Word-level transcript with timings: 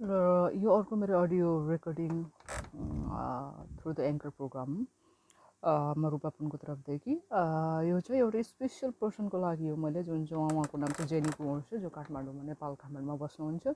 र 0.00 0.52
यो 0.60 0.70
अर्को 0.76 0.96
मेरो 0.96 1.20
audio 1.24 1.48
recording 1.68 2.10
through 3.80 3.92
the 3.92 4.00
anchor 4.08 4.30
program 4.36 4.74
म 5.96 6.10
रूपापनको 6.12 6.56
तर्फदेखि। 6.64 7.14
यो 7.88 8.00
चाहिँ 8.04 8.20
एउटा 8.20 8.42
स्पेसल 8.48 8.90
पर्सनको 9.00 9.40
लागि 9.40 9.68
हो 9.68 9.76
मैले 9.80 10.02
जुन 10.04 10.26
चाहिँ 10.28 10.44
उहाँको 10.52 10.78
नाम 10.84 10.92
चाहिँ 11.00 11.08
जेनी 11.08 11.32
कुँवर 11.40 11.60
छ 11.70 11.80
जो 11.80 11.88
काठमाडौँमा 11.96 12.42
नेपाल 12.44 12.74
काठमाडौँमा 12.76 13.16
बस्नुहुन्छ। 13.24 13.66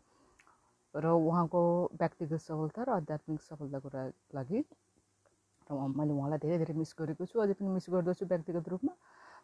र 0.94 1.06
उहाँको 1.08 1.60
व्यक्तिगत 1.96 2.40
सफलता 2.44 2.80
र 2.84 2.90
आध्यात्मिक 3.00 3.40
सफलताको 3.40 3.88
लागि 4.36 4.60
र 4.60 5.72
मैले 5.96 6.12
उहाँलाई 6.12 6.38
धेरै 6.44 6.58
धेरै 6.68 6.74
मिस 6.84 6.94
गरेको 7.00 7.24
छु। 7.32 7.40
अझै 7.40 7.54
पनि 7.56 7.68
मिस 7.80 7.86
गर्दछु 7.96 8.28
व्यक्तिगत 8.28 8.68
रूपमा। 8.68 8.92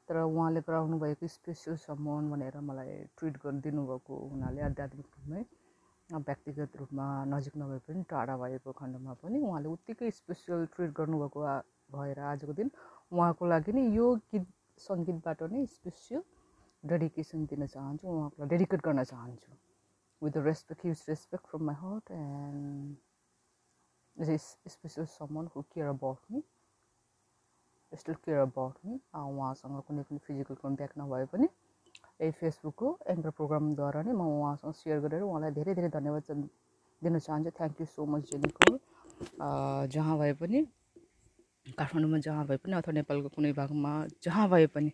तर 0.04 0.16
उहाँले 0.28 0.60
गराउनु 0.68 0.96
भएको 1.00 1.26
स्पेसल 1.40 1.76
सम्मान 1.88 2.30
भनेर 2.30 2.60
मलाई 2.60 2.92
ट्रिट 3.16 3.34
गरिदिनु 3.44 3.82
भएको 3.88 4.12
हुनाले 4.28 4.60
आध्यात्मिक 4.68 5.06
रूपमै 5.16 5.42
व्यक्तिगत 6.10 6.76
रूपमा 6.76 7.06
नजिक 7.26 7.56
नभए 7.56 7.78
पनि 7.86 8.02
टाढा 8.10 8.36
भएको 8.38 8.72
खण्डमा 8.72 9.14
पनि 9.22 9.38
उहाँले 9.40 9.68
उत्तिकै 9.68 10.10
स्पेसल 10.10 10.66
ट्रिट 10.74 10.90
गर्नुभएको 10.98 11.40
भएर 11.92 12.18
आजको 12.32 12.52
दिन 12.60 12.70
उहाँको 13.12 13.46
लागि 13.46 13.72
नै 13.72 13.84
यो 13.96 14.06
गीत 14.32 14.46
सङ्गीतबाट 14.80 15.42
नै 15.52 15.66
स्पेसियल 15.74 16.22
डेडिकेसन 16.84 17.46
दिन 17.52 17.66
चाहन्छु 17.66 18.08
उहाँको 18.08 18.46
डेडिकेट 18.54 18.80
गर्न 18.86 19.04
चाहन्छु। 19.12 19.52
With 20.22 20.32
the 20.32 20.44
respect 20.46 20.86
use 20.86 21.04
respect 21.08 21.46
from 21.46 21.64
my 21.66 21.74
heart 21.76 22.10
and 22.18 22.96
is 24.16 24.40
special 24.74 25.04
someone 25.14 25.48
who 25.54 25.62
care 25.74 25.88
about 25.88 26.32
me 26.32 26.42
still 27.92 28.14
care 28.24 28.38
about 28.40 28.74
me 28.86 29.00
उहाँसँग 29.22 29.82
कुनै 29.88 30.02
पनि 30.02 30.18
फिजिकल 30.26 30.54
कन्ट्याक्ट 30.62 30.98
नभए 30.98 31.24
पनि 31.32 31.48
यही 32.20 32.32
फेसबुकको 32.32 32.88
एङ्कर 33.12 33.30
प्रोग्रामद्वारा 33.38 34.02
नै 34.06 34.12
म 34.12 34.22
उहाँसँग 34.34 34.74
सेयर 34.76 34.98
गरेर 35.04 35.22
उहाँलाई 35.22 35.52
धेरै 35.58 35.72
धेरै 35.78 35.90
धन्यवाद 35.96 36.22
दिन 37.02 37.18
चाहन्छु 37.18 37.50
थ्याङ्क 37.58 37.80
यू 37.80 37.86
सो 37.88 38.06
मच 38.08 38.22
जेनिको 38.30 38.68
जहाँ 39.92 40.16
भए 40.18 40.32
पनि 40.40 40.60
काठमाडौँमा 41.78 42.18
जहाँ 42.26 42.46
भए 42.46 42.56
पनि 42.62 42.74
अथवा 42.76 42.92
नेपालको 42.94 43.28
कुनै 43.36 43.52
भागमा 43.54 43.92
जहाँ 44.22 44.48
भए 44.48 44.66
पनि 44.74 44.90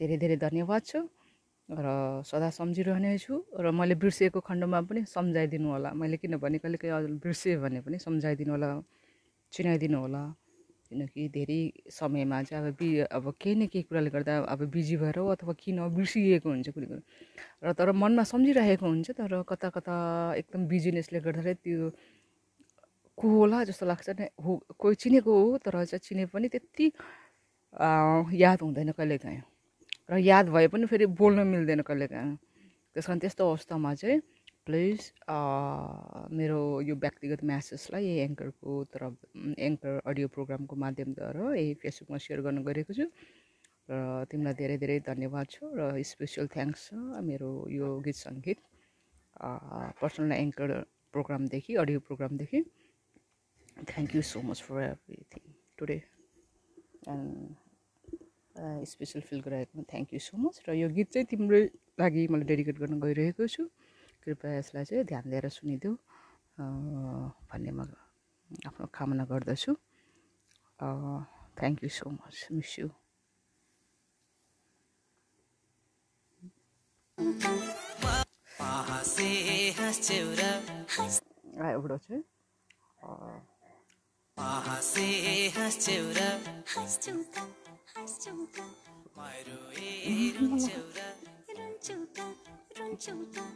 धेरै 0.00 0.16
धेरै 0.18 0.36
धन्यवाद 0.40 0.82
छ 0.84 1.04
र 1.68 1.86
सदा 2.24 2.48
सम्झिरहनेछु 2.52 3.34
र 3.60 3.70
मैले 3.72 3.94
बिर्सिएको 3.96 4.40
खण्डमा 4.42 4.80
पनि 4.88 5.04
सम्झाइदिनु 5.08 5.68
होला 5.70 5.90
मैले 5.94 6.16
किनभने 6.16 6.58
कहिले 6.58 6.78
कहिले 6.78 7.16
बिर्सेँ 7.20 7.56
भने 7.60 7.80
पनि 7.82 7.98
सम्झाइदिनु 8.00 8.52
होला 8.52 8.68
चिनाइदिनु 9.52 9.98
होला 10.00 10.22
किनकि 10.92 11.28
धेरै 11.32 11.60
समयमा 11.88 12.42
चाहिँ 12.44 12.68
अब 12.68 12.76
बि 12.76 12.88
अब 13.08 13.24
केही 13.40 13.54
न 13.56 13.66
केही 13.72 13.82
कुराले 13.88 14.10
गर्दा 14.12 14.38
अब 14.52 14.60
बिजी 14.68 14.96
भएर 15.00 15.18
हो 15.18 15.26
अथवा 15.32 15.52
किन 15.56 15.88
बिर्सिएको 15.96 16.48
हुन्छ 16.48 16.68
कुनै 16.68 16.86
कुरो। 16.92 17.00
र 17.64 17.72
तर 17.72 17.92
मनमा 17.96 18.22
सम्झिरहेको 18.28 18.86
हुन्छ 18.86 19.10
तर 19.16 19.42
कता 19.48 19.68
कता 19.72 19.96
एकदम 20.36 20.66
बिजिनेसले 20.68 21.20
गर्दाखेरि 21.24 21.58
त्यो 21.64 21.90
को 23.18 23.28
होला 23.28 23.64
जस्तो 23.64 23.86
लाग्छ 23.86 24.08
नै 24.20 24.28
हो 24.44 24.50
कोही 24.76 24.94
चिनेको 25.00 25.32
हो 25.32 25.58
तर 25.64 25.84
चाहिँ 25.84 26.00
चिने 26.04 26.24
पनि 26.28 26.48
त्यति 26.52 26.86
याद 28.36 28.58
हुँदैन 28.62 28.90
कहिलेकाहीँ। 28.92 29.42
र 30.10 30.18
याद 30.20 30.48
भए 30.52 30.68
पनि 30.68 30.86
फेरि 30.92 31.06
बोल्न 31.08 31.46
मिल्दैन 31.46 31.80
कहिलेकाहीँ। 31.88 32.36
त्यस 32.96 33.06
कारण 33.06 33.18
त्यस्तो 33.24 33.48
अवस्थामा 33.48 33.94
चाहिँ 33.94 34.20
प्लिज 34.66 34.98
मेरो 36.38 36.60
यो 36.88 36.94
व्यक्तिगत 37.04 37.40
म्यासेजलाई 37.50 38.04
यही 38.06 38.18
एङ्करको 38.24 38.74
तरफ 38.94 39.14
एङ्कर 39.68 39.94
अडियो 40.10 40.28
प्रोग्रामको 40.36 40.76
माध्यमद्वारा 40.82 41.46
यही 41.54 41.72
फेसबुकमा 41.82 42.18
सेयर 42.24 42.40
गर्न 42.46 42.58
गएको 42.68 42.92
छु। 42.98 43.06
र 43.90 43.92
तिमीलाई 44.30 44.54
धेरै 44.60 44.76
धेरै 44.82 44.98
धन्यवाद 45.10 45.46
छु 45.54 45.62
र 45.78 45.80
स्पेसल 46.10 46.46
थ्याङ्क्स 46.54 46.80
छ 46.86 46.94
मेरो 47.30 47.50
यो 47.78 47.88
गीत 48.06 48.16
सङ्गीत 48.20 48.58
पर्सनल 50.00 50.32
एङ्कर 50.38 50.70
प्रोग्रामदेखि 51.14 51.72
audio 51.82 51.98
प्रोग्रामदेखि। 52.06 52.62
Thank 53.90 54.10
you 54.14 54.22
so 54.32 54.38
much 54.46 54.58
for 54.68 54.76
everything 54.86 55.44
today 55.78 55.98
and 57.12 57.28
special 58.92 59.20
feel 59.28 59.40
गराएकोमा 59.44 59.84
thank 59.92 60.08
you 60.14 60.20
so 60.30 60.34
much 60.46 60.54
र 60.68 60.78
यो 60.78 60.88
गीत 60.96 61.08
चाहिँ 61.14 61.26
तिम्रै 61.34 61.62
लागि 62.00 62.22
मैले 62.32 62.44
डेडिकेट 62.50 62.76
गर्न 62.82 63.00
गइरहेको 63.04 63.46
छु। 63.54 63.64
कृपया 64.24 64.52
यसलाई 64.58 64.84
चाहिँ 64.84 65.04
ध्यान 65.04 65.24
दिएर 65.30 65.48
सुनिदेऊ 65.48 65.94
भन्ने 67.50 67.70
म 67.70 67.80
आफ्नो 68.66 68.86
कामना 68.94 69.24
गर्दछु। 69.24 69.72
Thank 71.58 71.78
you 71.84 71.90
so 71.90 72.10
much 72.10 72.36
miss 72.52 72.78
you 72.78 72.88
एउटा 81.72 81.96
चाहिँ। 81.98 82.22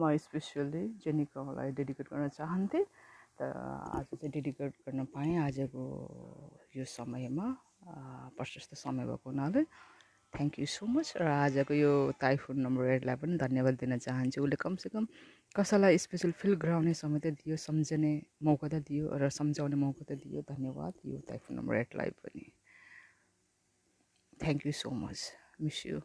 म 0.00 0.16
स्पेसियल्ली 0.26 0.82
जेनिकालाई 1.04 1.70
डेडिकेट 1.78 2.06
गर्न 2.12 2.28
चाहन्थेँ 2.38 2.84
त 3.38 3.40
आज 3.98 4.06
चाहिँ 4.14 4.30
डेडिकेट 4.34 4.72
गर्न 4.86 5.04
पाएँ। 5.14 5.36
आजको 5.46 5.82
यो 6.76 6.84
समयमा 6.96 7.46
प्रशस्त 8.36 8.74
समय 8.74 9.04
भएको 9.06 9.30
हुनाले 9.30 9.62
थ्याङ्क 10.32 10.58
यू 10.60 10.66
सो 10.66 10.86
मच 10.86 11.08
र 11.20 11.24
आजको 11.24 11.74
यो 11.74 11.92
ताइफुन 12.20 12.56
नम्बर 12.60 12.84
एटलाई 12.94 13.16
पनि 13.22 13.36
धन्यवाद 13.38 13.74
दिन 13.80 13.98
चाहन्छु। 13.98 14.42
उसले 14.44 14.56
कमसेकम 14.60 15.04
कसैलाई 15.56 15.98
स्पेसल 15.98 16.32
फिल 16.40 16.54
गराउने 16.62 16.94
समय 16.94 17.18
त 17.24 17.26
दियो 17.40 17.56
सम्झने 17.56 18.12
मौका 18.44 18.68
त 18.68 18.74
दियो 18.88 19.04
र 19.16 19.28
सम्झाउने 19.38 19.76
मौका 19.84 20.04
त 20.04 20.18
दियो। 20.22 20.42
धन्यवाद 20.52 20.94
यो 21.06 21.18
ताइफुन 21.28 21.56
नम्बर 21.58 21.74
एटलाई 21.76 22.10
पनि। 22.20 22.44
Thank 24.42 24.66
you 24.66 24.72
so 24.72 24.90
much 25.02 25.18
miss 25.62 25.78
you 25.86 26.00